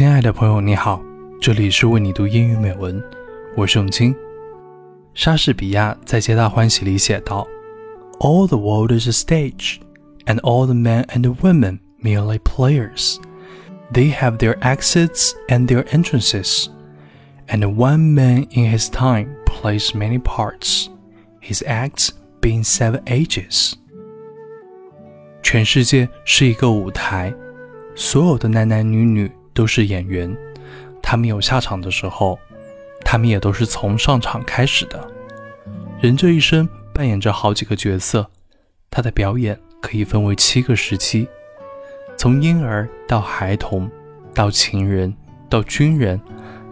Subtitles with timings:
[0.00, 1.00] 亲爱的朋友，你好，
[1.40, 3.02] 这里是为你读英语美文，
[3.56, 4.14] 我是永清。
[5.14, 7.46] 莎士比亚在《皆大欢喜》里写道：“
[8.18, 9.76] All the world is a stage,
[10.24, 13.18] and all the men and women merely players.
[13.92, 16.66] They have their exits and their entrances,
[17.46, 20.88] and one man in his time plays many parts,
[21.40, 22.10] his acts
[22.40, 23.74] being seven ages.”
[25.42, 27.32] 全世界是一个舞台，
[27.94, 30.35] 所有的男男女女 都是演员，
[31.01, 32.39] 他们有下场的时候，
[33.03, 35.07] 他们也都是从上场开始的。
[35.99, 38.29] 人这一生扮演着好几个角色，
[38.89, 41.27] 他的表演可以分为七个时期：
[42.17, 43.89] 从婴儿到孩童，
[44.33, 45.13] 到情人，
[45.49, 46.19] 到军人，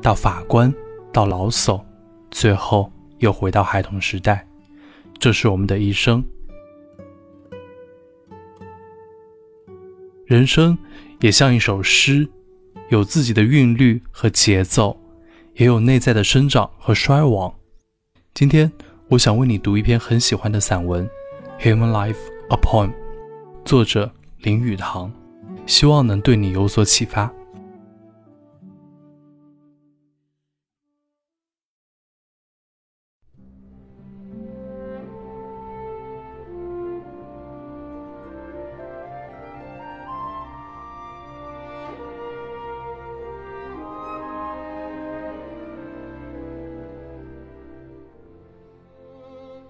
[0.00, 0.72] 到法官，
[1.12, 1.82] 到老叟，
[2.30, 4.46] 最后又回到孩童时代。
[5.18, 6.22] 这是我们的一生。
[10.26, 10.76] 人生
[11.20, 12.28] 也像一首诗，
[12.88, 14.98] 有自己的韵律和节奏，
[15.54, 17.54] 也有内在的生长和衰亡。
[18.34, 18.70] 今天。
[19.08, 21.08] 我想为你读一篇很喜欢的散文，
[21.62, 22.16] 《Human Life:
[22.48, 22.88] A Poem》，
[23.64, 25.12] 作者林语堂，
[25.64, 27.32] 希望能对你有所启发。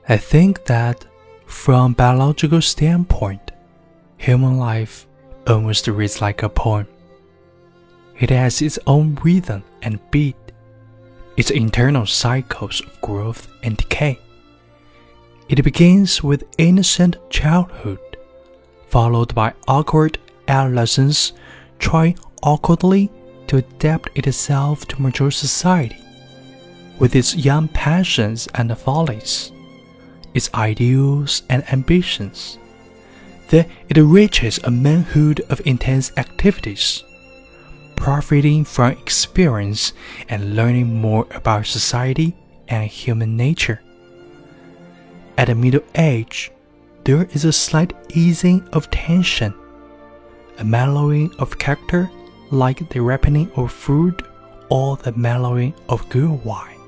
[0.08, 1.04] I think that,
[1.46, 3.50] from biological standpoint,
[4.18, 5.04] human life
[5.48, 6.86] almost reads like a poem.
[8.20, 10.36] It has its own rhythm and beat,
[11.36, 14.20] its internal cycles of growth and decay.
[15.48, 18.16] It begins with innocent childhood,
[18.86, 21.32] followed by awkward adolescence,
[21.80, 23.10] trying awkwardly
[23.48, 25.98] to adapt itself to mature society,
[27.00, 29.50] with its young passions and follies
[30.36, 32.58] its ideals and ambitions.
[33.48, 37.02] Then it reaches a manhood of intense activities,
[37.96, 39.94] profiting from experience
[40.28, 42.36] and learning more about society
[42.68, 43.80] and human nature.
[45.38, 46.52] At the middle age,
[47.04, 49.54] there is a slight easing of tension,
[50.58, 52.10] a mellowing of character
[52.50, 54.22] like the ripening of fruit
[54.68, 56.80] or the mellowing of good wine,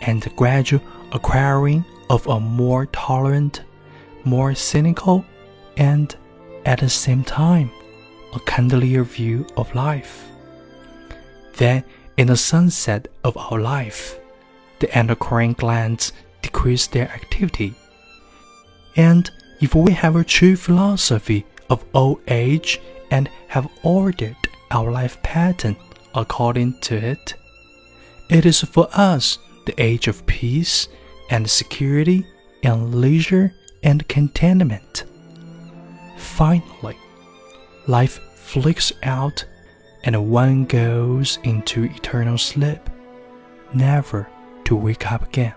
[0.00, 0.80] and the gradual
[1.12, 3.62] acquiring of a more tolerant,
[4.24, 5.24] more cynical,
[5.76, 6.14] and
[6.64, 7.70] at the same time,
[8.34, 10.28] a kindlier view of life.
[11.56, 11.84] Then,
[12.16, 14.18] in the sunset of our life,
[14.80, 17.74] the endocrine glands decrease their activity.
[18.96, 24.36] And if we have a true philosophy of old age and have ordered
[24.70, 25.76] our life pattern
[26.14, 27.34] according to it,
[28.28, 30.88] it is for us the age of peace
[31.30, 32.26] and security
[32.62, 35.04] and leisure and contentment.
[36.16, 36.96] Finally,
[37.86, 39.44] life flicks out
[40.04, 42.80] and one goes into eternal sleep,
[43.72, 44.28] never
[44.64, 45.54] to wake up again.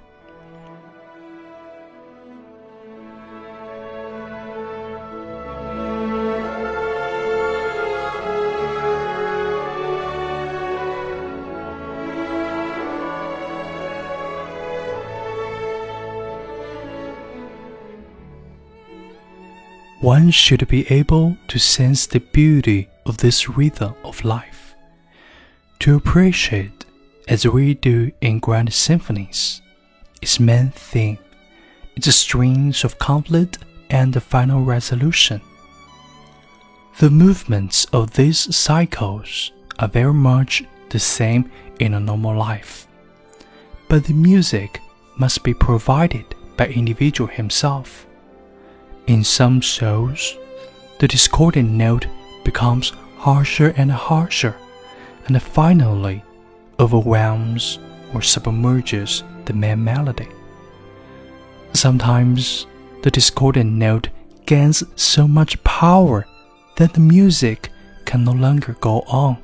[20.08, 24.74] One should be able to sense the beauty of this rhythm of life,
[25.80, 26.86] to appreciate,
[27.28, 29.62] as we do in grand symphonies,
[30.22, 31.18] its main theme,
[31.98, 33.58] its strings of conflict
[33.90, 35.42] and the final resolution.
[37.00, 42.88] The movements of these cycles are very much the same in a normal life,
[43.90, 44.80] but the music
[45.18, 48.07] must be provided by individual himself
[49.08, 50.38] in some souls,
[51.00, 52.08] the discordant note
[52.44, 54.56] becomes harsher and harsher,
[55.26, 56.24] and finally
[56.80, 57.80] overwhelms
[58.14, 60.28] or submerges the main melody.
[61.74, 62.68] Sometimes
[63.04, 64.10] the discordant note
[64.46, 66.26] gains so much power
[66.78, 67.70] that the music
[68.06, 69.38] can no longer go on,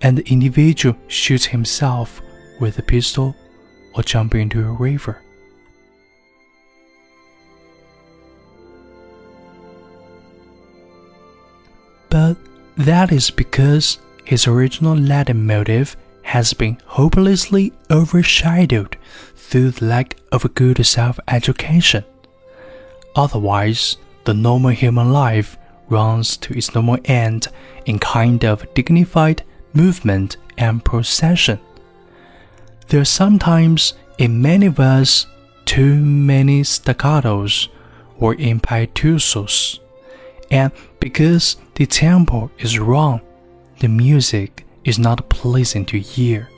[0.00, 2.20] and the individual shoots himself
[2.60, 3.34] with a pistol
[3.94, 5.23] or jumps into a river.
[12.76, 18.96] That is because his original leitmotif has been hopelessly overshadowed
[19.36, 22.04] through the lack of a good self education.
[23.14, 25.56] Otherwise, the normal human life
[25.88, 27.46] runs to its normal end
[27.86, 31.60] in kind of dignified movement and procession.
[32.88, 35.26] There are sometimes in many verses
[35.64, 37.68] too many staccatos
[38.18, 39.78] or impetuosos,
[40.54, 40.70] and
[41.00, 43.20] because the tempo is wrong,
[43.80, 46.48] the music is not pleasing to hear.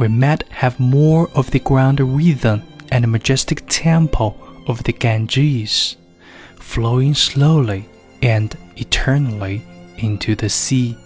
[0.00, 4.34] We might have more of the ground rhythm and majestic tempo
[4.66, 5.96] of the Ganges,
[6.56, 7.88] flowing slowly
[8.20, 9.62] and eternally
[9.98, 10.96] into the sea.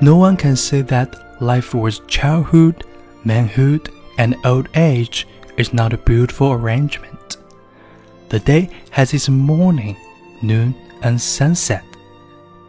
[0.00, 2.84] No one can say that life with childhood,
[3.24, 7.36] manhood, and old age is not a beautiful arrangement.
[8.28, 9.96] The day has its morning,
[10.40, 11.84] noon, and sunset,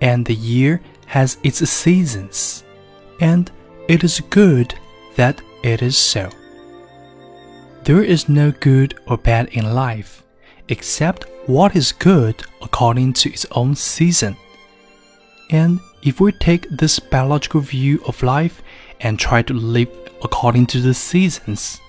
[0.02, 2.64] and the year has its seasons,
[3.20, 3.52] and
[3.88, 4.74] it is good
[5.16, 6.30] that it is so.
[7.84, 10.24] There is no good or bad in life,
[10.68, 14.36] except what is good according to its own season.
[15.52, 18.62] And if we take this biological view of life
[19.02, 19.90] and try to live
[20.24, 21.80] according to the seasons,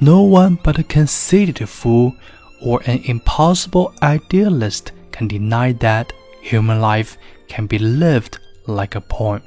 [0.00, 2.14] no one but a conceited fool
[2.62, 7.18] or an impossible idealist can deny that human life
[7.48, 9.42] can be lived like a poem.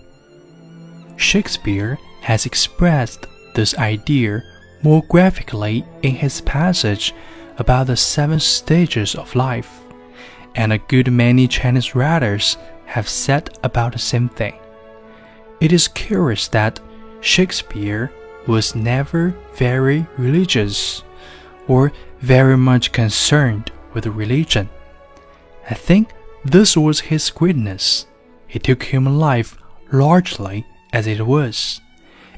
[1.15, 4.43] Shakespeare has expressed this idea
[4.83, 7.13] more graphically in his passage
[7.57, 9.79] about the seven stages of life,
[10.55, 12.57] and a good many Chinese writers
[12.93, 14.53] have said about the same thing.
[15.59, 16.79] It is curious that
[17.21, 18.11] Shakespeare
[18.45, 21.03] was never very religious
[21.67, 24.69] or very much concerned with religion.
[25.71, 26.13] I think
[26.45, 28.05] this was his greatness.
[28.47, 29.57] He took human life
[29.91, 31.81] largely as it was,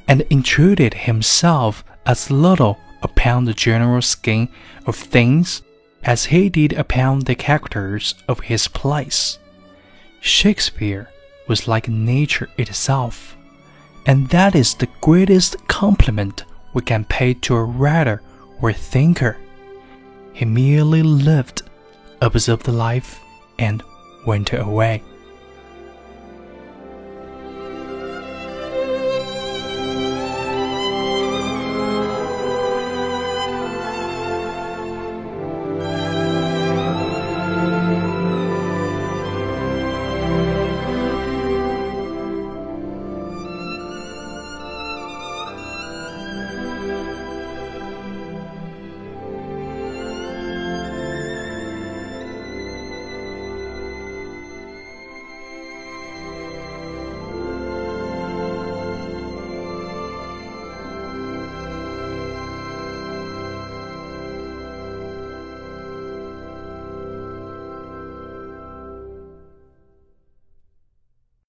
[0.08, 4.48] and intruded himself as little upon the general scheme
[4.86, 5.64] of things
[6.04, 9.38] as he did upon the characters of his plays.
[10.26, 11.08] Shakespeare
[11.48, 13.38] was like nature itself,
[14.08, 18.24] and that is the greatest compliment we can pay to a writer
[18.60, 19.38] or thinker.
[20.34, 21.62] He merely lived,
[22.22, 23.22] observed life,
[23.60, 23.84] and
[24.26, 25.04] went away.